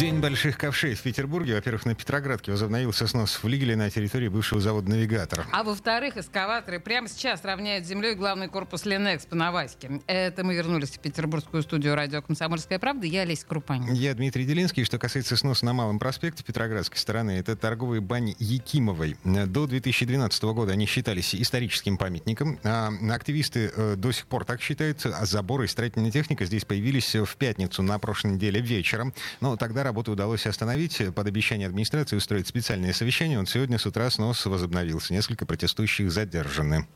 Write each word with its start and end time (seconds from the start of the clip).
День 0.00 0.18
больших 0.18 0.56
ковшей 0.56 0.94
в 0.94 1.02
Петербурге. 1.02 1.56
Во-первых, 1.56 1.84
на 1.84 1.94
Петроградке 1.94 2.50
возобновился 2.50 3.06
снос 3.06 3.34
флигеля 3.34 3.76
на 3.76 3.90
территории 3.90 4.28
бывшего 4.28 4.58
завода 4.58 4.88
«Навигатор». 4.88 5.46
А 5.52 5.62
во-вторых, 5.62 6.16
эскаваторы 6.16 6.80
прямо 6.80 7.06
сейчас 7.06 7.44
равняют 7.44 7.84
землей 7.84 8.14
главный 8.14 8.48
корпус 8.48 8.86
Ленэкспо 8.86 9.36
на 9.36 9.52
Ваське. 9.52 10.00
Это 10.06 10.42
мы 10.42 10.54
вернулись 10.54 10.88
в 10.92 11.00
петербургскую 11.00 11.62
студию 11.62 11.94
радио 11.94 12.22
«Комсомольская 12.22 12.78
правда». 12.78 13.06
Я 13.06 13.20
Олеся 13.20 13.44
Крупанин. 13.46 13.92
Я 13.92 14.14
Дмитрий 14.14 14.46
Делинский. 14.46 14.84
Что 14.84 14.98
касается 14.98 15.36
сноса 15.36 15.66
на 15.66 15.74
Малом 15.74 15.98
проспекте 15.98 16.44
Петроградской 16.44 16.96
стороны, 16.96 17.32
это 17.32 17.54
торговые 17.54 18.00
бани 18.00 18.34
Якимовой. 18.38 19.18
До 19.22 19.66
2012 19.66 20.42
года 20.44 20.72
они 20.72 20.86
считались 20.86 21.34
историческим 21.34 21.98
памятником. 21.98 22.58
А 22.64 22.88
активисты 23.10 23.70
э, 23.76 23.96
до 23.96 24.12
сих 24.12 24.24
пор 24.28 24.46
так 24.46 24.62
считают. 24.62 25.04
А 25.04 25.26
заборы 25.26 25.66
и 25.66 25.68
строительная 25.68 26.10
техника 26.10 26.46
здесь 26.46 26.64
появились 26.64 27.14
в 27.14 27.36
пятницу 27.36 27.82
на 27.82 27.98
прошлой 27.98 28.32
неделе 28.32 28.62
вечером. 28.62 29.12
Но 29.42 29.58
тогда 29.58 29.89
работу 29.90 30.12
удалось 30.12 30.46
остановить. 30.46 31.02
Под 31.14 31.26
обещание 31.26 31.66
администрации 31.66 32.16
устроить 32.16 32.46
специальное 32.46 32.92
совещание. 32.92 33.38
Он 33.38 33.46
сегодня 33.46 33.76
с 33.76 33.86
утра 33.86 34.08
снос 34.08 34.46
возобновился. 34.46 35.12
Несколько 35.12 35.46
протестующих 35.46 36.12
задержаны. 36.12 36.86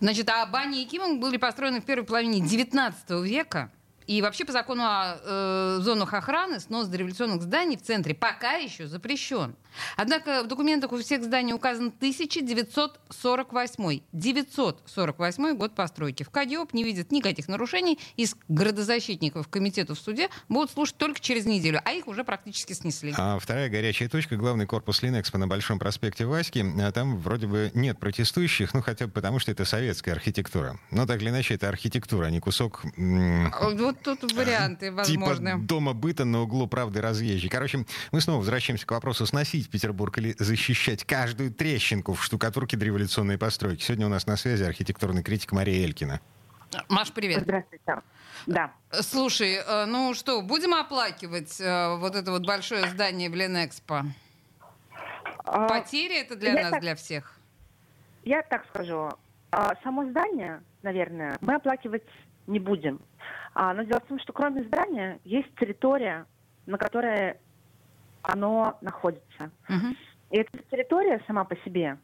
Значит, 0.00 0.30
а 0.30 0.46
бани 0.46 0.78
Якимов 0.78 1.20
были 1.20 1.36
построены 1.36 1.82
в 1.82 1.84
первой 1.84 2.04
половине 2.04 2.40
19 2.40 3.10
века. 3.22 3.70
И 4.08 4.22
вообще 4.22 4.44
по 4.46 4.52
закону 4.52 4.82
о 4.84 5.18
э, 5.22 5.78
зонах 5.82 6.14
охраны 6.14 6.60
снос 6.60 6.86
дореволюционных 6.88 7.42
зданий 7.42 7.76
в 7.76 7.82
центре 7.82 8.14
пока 8.14 8.52
еще 8.54 8.88
запрещен. 8.88 9.54
Однако 9.96 10.42
в 10.42 10.48
документах 10.48 10.92
у 10.92 10.98
всех 10.98 11.22
зданий 11.22 11.52
указан 11.52 11.88
1948. 11.88 14.00
948 14.12 15.56
год 15.56 15.74
постройки. 15.74 16.22
В 16.22 16.30
КАДИОП 16.30 16.72
не 16.72 16.84
видят 16.84 17.12
никаких 17.12 17.48
нарушений. 17.48 17.98
Из 18.16 18.34
градозащитников 18.48 19.48
комитета 19.48 19.94
в 19.94 19.98
суде 19.98 20.30
будут 20.48 20.70
слушать 20.70 20.96
только 20.96 21.20
через 21.20 21.44
неделю, 21.44 21.80
а 21.84 21.92
их 21.92 22.08
уже 22.08 22.24
практически 22.24 22.72
снесли. 22.72 23.12
А 23.16 23.38
вторая 23.38 23.68
горячая 23.68 24.08
точка— 24.08 24.36
главный 24.36 24.66
корпус 24.66 25.02
Линэкспо 25.02 25.36
на 25.38 25.46
Большом 25.46 25.78
проспекте 25.78 26.24
Васьки. 26.24 26.64
А 26.80 26.90
там 26.92 27.18
вроде 27.18 27.46
бы 27.46 27.70
нет 27.74 27.98
протестующих, 27.98 28.72
ну 28.72 28.80
хотя 28.80 29.06
бы 29.06 29.12
потому, 29.12 29.38
что 29.38 29.52
это 29.52 29.66
советская 29.66 30.14
архитектура. 30.14 30.80
Но 30.90 31.06
так 31.06 31.20
или 31.20 31.28
иначе, 31.28 31.54
это 31.54 31.68
архитектура, 31.68 32.26
а 32.26 32.30
не 32.30 32.40
кусок... 32.40 32.82
м, 32.96 33.52
Вот 33.76 33.97
тут 34.02 34.32
варианты 34.32 34.92
возможны. 34.92 35.52
Типа 35.52 35.62
дома 35.62 35.92
быта 35.92 36.24
на 36.24 36.42
углу 36.42 36.66
правды 36.66 37.00
разъезжий. 37.00 37.48
Короче, 37.50 37.84
мы 38.12 38.20
снова 38.20 38.38
возвращаемся 38.38 38.86
к 38.86 38.90
вопросу, 38.90 39.26
сносить 39.26 39.70
Петербург 39.70 40.16
или 40.18 40.34
защищать 40.38 41.04
каждую 41.04 41.52
трещинку 41.52 42.14
в 42.14 42.22
штукатурке 42.24 42.76
дореволюционной 42.76 43.38
постройки. 43.38 43.82
Сегодня 43.82 44.06
у 44.06 44.10
нас 44.10 44.26
на 44.26 44.36
связи 44.36 44.62
архитектурный 44.64 45.22
критик 45.22 45.52
Мария 45.52 45.84
Элькина. 45.84 46.20
Маш, 46.88 47.12
привет. 47.12 47.42
Здравствуйте. 47.42 48.02
Да. 48.46 48.72
Слушай, 48.92 49.54
э, 49.54 49.84
ну 49.86 50.14
что, 50.14 50.42
будем 50.42 50.74
оплакивать 50.74 51.60
э, 51.60 51.96
вот 51.96 52.14
это 52.14 52.30
вот 52.30 52.46
большое 52.46 52.86
здание 52.88 53.30
в 53.30 53.34
Ленэкспо? 53.34 54.04
А, 55.44 55.68
Потеря 55.68 56.20
это 56.20 56.36
для 56.36 56.52
я 56.52 56.62
нас, 56.62 56.70
так- 56.72 56.80
для 56.80 56.94
всех? 56.94 57.34
Я 58.24 58.42
так 58.42 58.66
скажу. 58.68 59.10
А, 59.50 59.74
Само 59.82 60.04
здание, 60.06 60.60
наверное, 60.82 61.38
мы 61.40 61.54
оплакивать 61.54 62.06
не 62.46 62.58
будем. 62.58 63.00
А, 63.54 63.74
Но 63.74 63.82
дело 63.82 64.00
в 64.00 64.06
том, 64.06 64.18
что 64.20 64.32
кроме 64.32 64.64
здания 64.64 65.18
есть 65.24 65.54
территория, 65.56 66.26
на 66.66 66.78
которой 66.78 67.36
оно 68.22 68.76
находится. 68.80 69.50
Мгм. 69.68 69.96
И 70.30 70.38
эта 70.38 70.58
территория 70.70 71.22
сама 71.26 71.44
по 71.44 71.56
себе, 71.56 71.96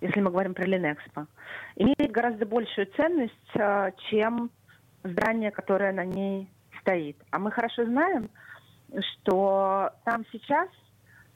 если 0.00 0.20
мы 0.20 0.30
говорим 0.30 0.54
про 0.54 0.64
Ленэкспо, 0.64 1.26
имеет 1.76 2.12
гораздо 2.12 2.46
большую 2.46 2.86
ценность, 2.96 3.56
а, 3.56 3.90
чем 4.10 4.50
здание, 5.02 5.50
которое 5.50 5.92
на 5.92 6.04
ней 6.04 6.48
стоит. 6.80 7.16
А 7.30 7.38
мы 7.38 7.50
хорошо 7.50 7.84
знаем, 7.84 8.30
что 9.00 9.90
там 10.04 10.24
сейчас 10.32 10.68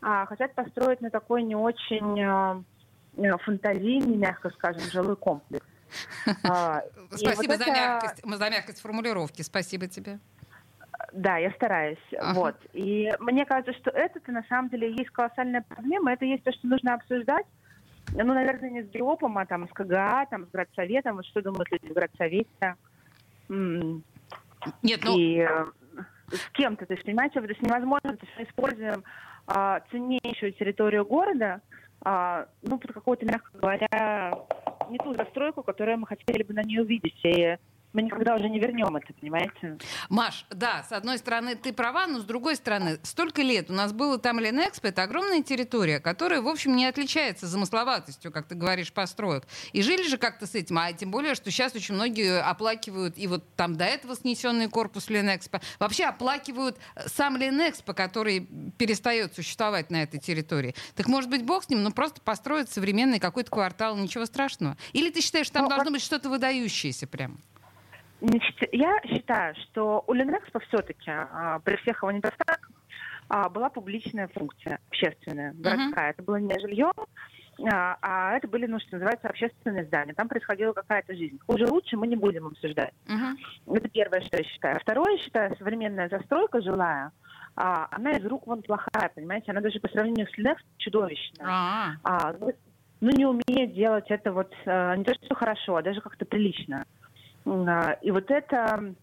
а, 0.00 0.26
хотят 0.26 0.54
построить 0.54 1.00
на 1.00 1.10
такой 1.10 1.42
не 1.42 1.56
очень 1.56 2.22
а, 2.22 2.62
фантазийный, 3.16 4.16
мягко 4.16 4.50
скажем, 4.50 4.82
жилой 4.90 5.16
комплекс. 5.16 5.64
А, 6.44 6.82
Спасибо 7.10 7.56
за, 7.56 7.64
это- 7.64 7.72
мягкость, 7.72 8.22
за 8.24 8.50
мягкость 8.50 8.80
формулировки. 8.80 9.42
Спасибо 9.42 9.88
тебе. 9.88 10.18
Да, 11.12 11.36
я 11.36 11.50
стараюсь. 11.52 11.98
Ага. 12.18 12.38
Вот. 12.38 12.56
И 12.72 13.12
мне 13.20 13.44
кажется, 13.44 13.74
что 13.74 13.90
это 13.90 14.20
на 14.32 14.42
самом 14.44 14.70
деле 14.70 14.90
есть 14.90 15.10
колоссальная 15.10 15.62
проблема. 15.62 16.12
Это 16.12 16.24
есть 16.24 16.44
то, 16.44 16.52
что 16.52 16.66
нужно 16.66 16.94
обсуждать. 16.94 17.44
Ну, 18.14 18.32
наверное, 18.32 18.70
не 18.70 18.82
с 18.82 18.88
ГИОПом, 18.88 19.36
а 19.38 19.46
там 19.46 19.68
с 19.68 19.72
КГА, 19.72 20.26
там 20.30 20.46
с 20.46 20.50
Градсоветом. 20.50 21.16
Вот 21.16 21.26
что 21.26 21.42
думают 21.42 21.70
люди 21.70 21.88
в 21.88 21.92
Градсовете. 21.92 22.76
Нет, 23.48 25.00
ну, 25.04 25.18
И 25.18 25.38
э, 25.38 25.64
с 26.30 26.50
кем-то, 26.52 26.86
то 26.86 26.94
есть, 26.94 27.04
понимаете, 27.04 27.40
то 27.40 27.46
есть 27.46 27.62
невозможно, 27.62 28.16
то 28.16 28.24
есть 28.26 28.32
мы 28.38 28.44
используем 28.44 29.04
а, 29.46 29.80
ценнейшую 29.90 30.52
территорию 30.52 31.04
города, 31.04 31.60
а, 32.04 32.46
ну, 32.62 32.78
под 32.78 32.92
какую-то, 32.92 33.26
мягко 33.26 33.50
говоря, 33.58 34.32
не 34.90 34.98
ту 34.98 35.14
застройку, 35.14 35.62
которую 35.62 35.98
мы 35.98 36.06
хотели 36.06 36.42
бы 36.42 36.54
на 36.54 36.62
ней 36.62 36.80
увидеть. 36.80 37.20
И 37.24 37.56
мы 37.92 38.02
никогда 38.02 38.34
уже 38.34 38.48
не 38.48 38.58
вернем 38.58 38.96
это, 38.96 39.12
понимаете? 39.12 39.78
Маш, 40.08 40.46
да, 40.50 40.84
с 40.88 40.92
одной 40.92 41.18
стороны 41.18 41.54
ты 41.54 41.72
права, 41.72 42.06
но 42.06 42.20
с 42.20 42.24
другой 42.24 42.56
стороны, 42.56 42.98
столько 43.02 43.42
лет 43.42 43.70
у 43.70 43.74
нас 43.74 43.92
было 43.92 44.18
там 44.18 44.40
Ленэкспо, 44.40 44.88
это 44.88 45.02
огромная 45.02 45.42
территория, 45.42 46.00
которая, 46.00 46.40
в 46.40 46.48
общем, 46.48 46.74
не 46.76 46.86
отличается 46.86 47.46
замысловатостью, 47.46 48.32
как 48.32 48.46
ты 48.46 48.54
говоришь, 48.54 48.92
построек. 48.92 49.44
И 49.72 49.82
жили 49.82 50.06
же 50.08 50.16
как-то 50.16 50.46
с 50.46 50.54
этим, 50.54 50.78
а 50.78 50.92
тем 50.92 51.10
более, 51.10 51.34
что 51.34 51.50
сейчас 51.50 51.74
очень 51.74 51.94
многие 51.94 52.40
оплакивают, 52.40 53.18
и 53.18 53.26
вот 53.26 53.44
там 53.56 53.76
до 53.76 53.84
этого 53.84 54.16
снесенный 54.16 54.68
корпус 54.68 55.10
Ленэкспо, 55.10 55.60
вообще 55.78 56.04
оплакивают 56.04 56.78
сам 57.06 57.36
Ленэкспо, 57.36 57.92
который 57.92 58.48
перестает 58.78 59.34
существовать 59.34 59.90
на 59.90 60.02
этой 60.02 60.18
территории. 60.18 60.74
Так 60.96 61.08
может 61.08 61.28
быть, 61.30 61.44
бог 61.44 61.64
с 61.64 61.68
ним, 61.68 61.82
ну 61.82 61.90
просто 61.92 62.20
построить 62.20 62.70
современный 62.70 63.18
какой-то 63.18 63.50
квартал, 63.50 63.96
ничего 63.96 64.26
страшного. 64.26 64.76
Или 64.92 65.10
ты 65.10 65.20
считаешь, 65.20 65.46
что 65.46 65.54
там 65.54 65.64
Ну, 65.64 65.68
должно 65.70 65.90
быть 65.90 66.02
что-то 66.02 66.28
выдающееся 66.28 67.06
прям? 67.06 67.38
Значит, 68.22 68.56
я 68.72 69.00
считаю, 69.04 69.54
что 69.56 70.04
у 70.06 70.12
Ленэкспо 70.12 70.60
все-таки 70.60 71.10
при 71.64 71.76
всех 71.76 72.02
его 72.02 72.12
недостатках 72.12 72.70
а, 73.28 73.48
была 73.48 73.68
публичная 73.70 74.28
функция, 74.28 74.78
общественная, 74.88 75.52
городская. 75.54 76.10
Это 76.10 76.22
было 76.22 76.36
не 76.36 76.58
жилье, 76.60 76.92
а, 77.72 77.96
а 78.00 78.36
это 78.36 78.46
были, 78.46 78.66
ну, 78.66 78.78
что 78.78 78.96
называется, 78.96 79.28
общественные 79.28 79.86
здания. 79.86 80.14
Там 80.14 80.28
происходила 80.28 80.72
какая-то 80.72 81.14
жизнь. 81.14 81.38
Хуже 81.46 81.66
лучше 81.66 81.96
мы 81.96 82.06
не 82.06 82.16
будем 82.16 82.46
обсуждать. 82.46 82.92
Мгм. 83.06 83.38
Это 83.74 83.88
первое, 83.88 84.20
что 84.20 84.36
я 84.36 84.44
считаю. 84.44 84.80
Второе, 84.80 85.16
я 85.16 85.18
считаю, 85.18 85.56
современная 85.56 86.08
застройка 86.08 86.60
жилая, 86.60 87.10
а, 87.56 87.88
она 87.90 88.12
из 88.12 88.24
рук 88.26 88.46
вон 88.46 88.62
плохая, 88.62 89.10
понимаете? 89.14 89.50
Она 89.50 89.60
даже 89.60 89.80
по 89.80 89.88
сравнению 89.88 90.26
с 90.28 90.36
Ленэкспо 90.38 90.68
чудовищная. 90.78 91.46
А, 91.48 91.92
А, 92.02 92.34
ну, 92.38 92.52
ну, 93.00 93.10
не 93.10 93.26
умеет 93.26 93.74
делать 93.74 94.06
это 94.10 94.32
вот 94.32 94.52
э, 94.64 94.96
не 94.96 95.04
то, 95.04 95.12
что 95.14 95.34
хорошо, 95.34 95.76
а 95.76 95.82
даже 95.82 96.00
как-то 96.00 96.24
прилично. 96.24 96.84
А, 96.84 97.01
И 97.44 98.10
вот 98.10 98.30
это, 98.30 98.94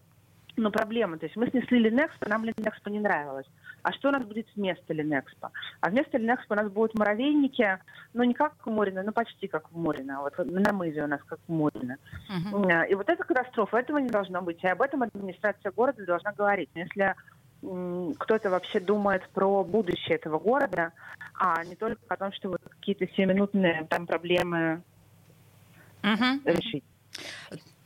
ну, 0.56 0.70
проблема. 0.70 1.18
То 1.18 1.26
есть 1.26 1.36
мы 1.36 1.48
снесли 1.48 1.78
Ленэкспо, 1.78 2.28
нам 2.28 2.44
Ленэкспо 2.44 2.90
не 2.90 3.00
нравилось. 3.00 3.46
А 3.82 3.92
что 3.92 4.08
у 4.08 4.12
нас 4.12 4.24
будет 4.24 4.46
вместо 4.56 4.92
Ленэкспо? 4.92 5.50
А 5.80 5.90
вместо 5.90 6.18
Ленэкспо 6.18 6.54
у 6.54 6.56
нас 6.56 6.70
будут 6.70 6.94
муравейники, 6.94 7.78
ну, 8.14 8.22
не 8.24 8.34
как 8.34 8.54
в 8.64 8.70
Мурино, 8.70 9.02
но 9.02 9.12
почти 9.12 9.46
как 9.48 9.70
в 9.70 9.76
Мурино. 9.76 10.20
Вот 10.20 10.38
на 10.38 10.72
мызе 10.72 11.02
у 11.04 11.06
нас 11.06 11.20
как 11.26 11.38
в 11.46 11.52
Мурино. 11.52 11.96
мгм. 12.28 12.70
М, 12.70 12.84
И 12.84 12.94
вот 12.94 13.08
эта 13.08 13.24
катастрофа, 13.24 13.78
этого 13.78 13.98
не 13.98 14.08
должно 14.08 14.42
быть. 14.42 14.62
И 14.62 14.66
об 14.66 14.82
этом 14.82 15.02
администрация 15.02 15.72
города 15.72 16.04
должна 16.04 16.32
говорить. 16.32 16.70
Но 16.74 16.82
если 16.82 17.14
кто-то 18.18 18.48
вообще 18.48 18.80
думает 18.80 19.28
про 19.30 19.62
будущее 19.64 20.16
этого 20.16 20.38
города, 20.38 20.92
а 21.34 21.62
не 21.64 21.76
только 21.76 22.00
о 22.08 22.16
том, 22.16 22.32
что 22.32 22.48
вот 22.48 22.60
какие-то 22.70 23.06
сиюминутные 23.08 23.86
там 23.90 24.06
проблемы 24.06 24.82
Мгм. 26.02 26.40
решить. 26.44 26.84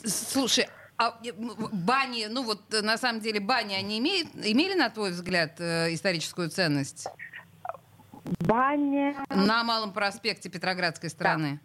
Слушай, 0.05 0.69
а 0.97 1.19
э, 1.25 1.33
бани, 1.73 2.27
ну 2.31 2.45
вот 2.45 2.73
э, 2.73 2.83
на 2.83 2.97
самом 2.97 3.21
деле 3.21 3.41
бани, 3.41 3.75
они 3.75 3.99
имеют, 3.99 4.29
имели, 4.35 4.75
на 4.75 4.91
твой 4.91 5.11
взгляд, 5.11 5.61
э, 5.61 5.93
историческую 5.93 6.51
ценность 6.51 7.09
Бани... 8.41 9.15
на 9.31 9.65
Малом 9.65 9.93
проспекте 9.93 10.49
Петроградской 10.49 11.11
стороны? 11.11 11.61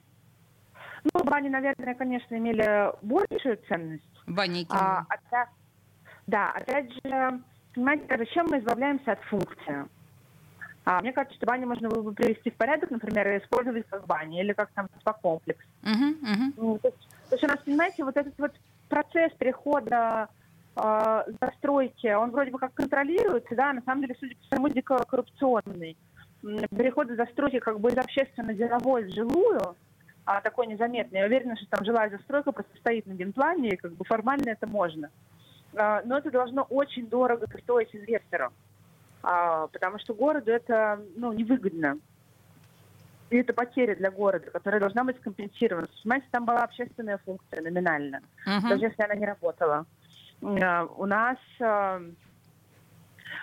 Ну, 1.13 1.23
бани, 1.23 1.47
наверное, 1.49 1.95
конечно, 1.95 2.35
имели 2.35 2.91
большую 3.01 3.57
ценность. 3.67 4.03
Бани 4.25 4.65
А, 4.69 5.05
опять- 5.07 5.49
да, 6.27 6.51
опять 6.51 6.91
же, 6.91 7.41
понимаете, 7.73 8.05
зачем 8.17 8.47
мы 8.49 8.59
избавляемся 8.59 9.13
от 9.13 9.21
функции? 9.25 9.85
А, 10.89 11.01
мне 11.01 11.13
кажется, 11.13 11.35
что 11.35 11.45
баню 11.45 11.67
можно 11.67 11.87
было 11.87 12.01
бы 12.01 12.13
привести 12.13 12.49
в 12.49 12.55
порядок, 12.55 12.89
например, 12.89 13.27
и 13.29 13.37
использовать 13.37 13.85
как 13.89 14.07
баню 14.07 14.41
или 14.41 14.53
как 14.53 14.71
там 14.71 14.87
спа-комплекс. 14.99 15.63
Мгм, 15.83 16.17
мгм. 16.19 16.53
Ну, 16.57 16.79
То 16.81 16.87
есть, 16.87 17.07
то 17.29 17.35
есть 17.35 17.43
у 17.43 17.47
нас, 17.47 17.59
понимаете, 17.63 18.03
вот 18.03 18.17
этот 18.17 18.33
вот 18.39 18.51
процесс 18.87 19.31
перехода 19.37 20.29
э, 20.75 21.23
застройки, 21.39 22.07
он 22.07 22.31
вроде 22.31 22.49
бы 22.49 22.57
как 22.57 22.73
контролируется, 22.73 23.53
да, 23.53 23.71
на 23.71 23.83
самом 23.83 24.01
деле, 24.01 24.15
судя 24.19 24.35
по 24.35 24.41
всему, 24.41 24.69
дико 24.69 24.97
коррупционный. 25.05 25.95
Переход 26.41 27.07
застройки 27.09 27.59
как 27.59 27.79
бы 27.79 27.91
из 27.91 27.97
общественно-деловой 27.97 29.03
в 29.03 29.13
жилую, 29.13 29.75
а 30.25 30.41
такой 30.41 30.65
незаметный. 30.65 31.19
Я 31.19 31.27
уверена, 31.27 31.55
что 31.55 31.67
там 31.67 31.85
жилая 31.85 32.09
застройка 32.09 32.51
просто 32.51 32.75
стоит 32.79 33.05
на 33.05 33.13
генплане, 33.13 33.69
и 33.69 33.77
как 33.77 33.93
бы 33.93 34.05
формально 34.05 34.49
это 34.49 34.65
можно. 34.65 35.11
А, 35.75 36.01
но 36.03 36.17
это 36.17 36.31
должно 36.31 36.63
очень 36.63 37.07
дорого 37.07 37.45
стоить 37.61 37.93
инвестору, 37.93 38.45
а, 38.45 38.68
потому 39.21 39.99
что 39.99 40.13
городу 40.13 40.51
это 40.51 41.01
ну, 41.15 41.33
невыгодно. 41.33 41.97
И 43.29 43.37
это 43.37 43.53
потеря 43.53 43.95
для 43.95 44.09
города, 44.09 44.49
которая 44.49 44.79
должна 44.79 45.03
быть 45.03 45.19
компенсирована. 45.19 45.87
Понимаете, 46.03 46.27
там 46.31 46.45
была 46.45 46.63
общественная 46.63 47.19
функция 47.19 47.61
номинально, 47.61 48.21
uh-huh. 48.47 48.69
даже 48.69 48.85
если 48.85 49.03
она 49.03 49.13
не 49.13 49.25
работала. 49.25 49.85
А, 50.41 50.85
у 50.85 51.05
нас 51.05 51.37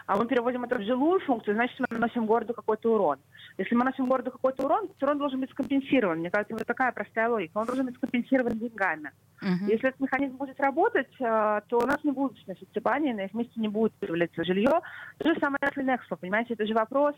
а 0.07 0.17
мы 0.17 0.27
переводим 0.27 0.65
это 0.65 0.77
в 0.77 0.83
жилую 0.83 1.21
функцию, 1.21 1.55
значит, 1.55 1.79
мы 1.81 1.87
наносим 1.91 2.27
городу 2.27 2.55
какой-то 2.55 2.95
урон. 2.95 3.19
Если 3.59 3.75
мы 3.75 3.85
наносим 3.85 4.07
городу 4.07 4.31
какой-то 4.31 4.65
урон, 4.65 4.89
то 4.99 5.07
урон 5.07 5.19
должен 5.19 5.41
быть 5.41 5.51
скомпенсирован. 5.51 6.19
Мне 6.19 6.31
кажется, 6.31 6.55
вот 6.55 6.67
такая 6.67 6.93
простая 6.93 7.29
логика. 7.29 7.59
Он 7.59 7.67
должен 7.67 7.87
быть 7.87 7.97
скомпенсирован 7.97 8.59
деньгами. 8.59 9.11
Uh-huh. 9.43 9.71
Если 9.71 9.89
этот 9.89 10.01
механизм 10.01 10.37
будет 10.37 10.59
работать, 10.61 11.13
э, 11.21 11.61
то 11.69 11.79
у 11.79 11.87
нас 11.87 12.03
не 12.05 12.13
будут 12.13 12.39
сноситься 12.41 12.81
бани, 12.81 13.13
на 13.13 13.27
их 13.27 13.35
месте 13.35 13.61
не 13.61 13.69
будет 13.69 13.93
появляться 13.95 14.45
жилье. 14.45 14.81
То 15.19 15.33
же 15.33 15.41
самое 15.41 15.59
с 15.63 15.77
Ленэкспо, 15.77 16.17
понимаете, 16.17 16.55
это 16.55 16.67
же 16.67 16.75
вопрос 16.75 17.15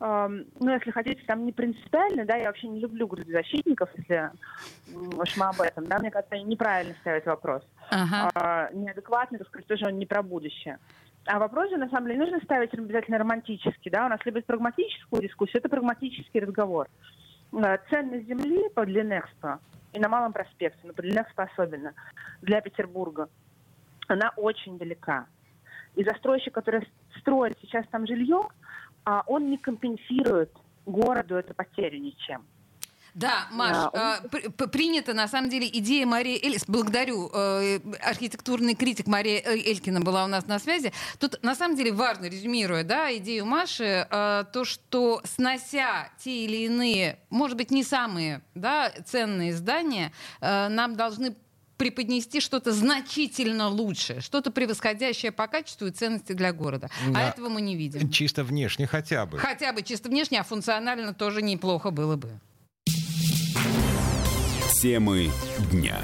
эм, 0.00 0.46
ну, 0.60 0.70
если 0.70 0.90
хотите, 0.90 1.22
там 1.26 1.44
не 1.44 1.52
принципиально, 1.52 2.24
да, 2.24 2.36
я 2.36 2.46
вообще 2.46 2.68
не 2.68 2.80
люблю 2.80 3.06
грузозащитников, 3.06 3.88
если 3.96 4.30
уж 4.94 5.36
мы 5.36 5.46
об 5.46 5.60
этом, 5.60 5.86
да, 5.86 5.98
мне 5.98 6.10
кажется, 6.10 6.34
они 6.34 6.44
неправильно 6.44 6.94
ставят 7.00 7.26
вопрос. 7.26 7.62
Uh-huh. 7.90 8.30
А, 8.34 8.70
неадекватный, 8.72 9.38
так 9.38 9.48
сказать, 9.48 9.66
тоже 9.66 9.86
он 9.86 9.98
не 9.98 10.06
про 10.06 10.22
будущее. 10.22 10.78
А 11.26 11.38
вопрос 11.40 11.70
же, 11.70 11.76
на 11.76 11.88
самом 11.88 12.06
деле, 12.06 12.20
нужно 12.20 12.40
ставить 12.40 12.72
обязательно 12.72 13.18
романтический. 13.18 13.90
Да? 13.90 14.06
У 14.06 14.08
нас 14.08 14.20
либо 14.24 14.40
прагматическую 14.42 15.22
дискуссию, 15.22 15.58
это 15.58 15.68
прагматический 15.68 16.40
разговор. 16.40 16.88
Э, 17.56 17.78
ценность 17.88 18.26
земли 18.26 18.68
по 18.74 18.84
Длинэкспо 18.84 19.60
и 19.94 19.98
на 19.98 20.08
Малом 20.10 20.34
проспекте, 20.34 20.78
но 20.84 20.92
по 20.92 21.00
Длинэкспо 21.00 21.44
особенно, 21.44 21.94
для 22.42 22.60
Петербурга, 22.60 23.30
она 24.08 24.30
очень 24.36 24.76
далека. 24.76 25.26
И 25.94 26.04
застройщик, 26.04 26.52
который 26.52 26.86
строит 27.18 27.56
сейчас 27.62 27.86
там 27.90 28.06
жилье, 28.06 28.42
а, 29.06 29.22
он 29.26 29.48
не 29.48 29.56
компенсирует 29.56 30.52
городу 30.84 31.36
эту 31.36 31.54
потерю 31.54 31.98
ничем. 31.98 32.44
Да, 33.16 33.48
Маш, 33.50 33.90
да. 33.94 34.20
Э, 34.30 34.66
принята 34.68 35.14
на 35.14 35.26
самом 35.26 35.48
деле 35.48 35.66
идея 35.66 36.04
Марии 36.04 36.38
Элис. 36.44 36.64
Благодарю. 36.66 37.30
Э, 37.32 37.80
архитектурный 38.02 38.74
критик 38.74 39.06
Мария 39.06 39.40
Элькина 39.40 40.00
была 40.00 40.24
у 40.24 40.28
нас 40.28 40.46
на 40.46 40.58
связи. 40.58 40.92
Тут 41.18 41.42
на 41.42 41.54
самом 41.54 41.76
деле 41.76 41.92
важно, 41.92 42.26
резюмируя 42.26 42.84
да, 42.84 43.16
идею 43.16 43.46
Маши, 43.46 44.06
э, 44.10 44.44
то, 44.52 44.64
что 44.66 45.22
снося 45.24 46.10
те 46.18 46.44
или 46.44 46.66
иные, 46.66 47.18
может 47.30 47.56
быть, 47.56 47.70
не 47.70 47.84
самые 47.84 48.42
да, 48.54 48.92
ценные 49.06 49.54
здания, 49.54 50.12
э, 50.42 50.68
нам 50.68 50.94
должны 50.94 51.34
преподнести 51.78 52.40
что-то 52.40 52.72
значительно 52.72 53.68
лучше, 53.68 54.20
что-то 54.20 54.50
превосходящее 54.50 55.32
по 55.32 55.46
качеству 55.46 55.86
и 55.86 55.90
ценности 55.90 56.32
для 56.32 56.52
города. 56.52 56.90
А 57.06 57.10
да. 57.10 57.20
А 57.20 57.28
этого 57.30 57.48
мы 57.48 57.62
не 57.62 57.76
видим. 57.76 58.10
Чисто 58.10 58.44
внешне 58.44 58.86
хотя 58.86 59.24
бы. 59.24 59.38
Хотя 59.38 59.72
бы 59.72 59.82
чисто 59.82 60.10
внешне, 60.10 60.38
а 60.38 60.44
функционально 60.44 61.14
тоже 61.14 61.40
неплохо 61.40 61.90
было 61.90 62.16
бы. 62.16 62.38
Темы 64.80 65.30
дня. 65.72 65.98